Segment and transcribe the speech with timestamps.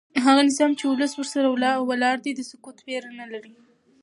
[0.25, 1.47] هغه نظام چې ولس ورسره
[1.89, 3.53] ولاړ وي د سقوط ویره نه لري